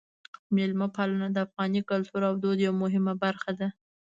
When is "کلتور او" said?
1.89-2.33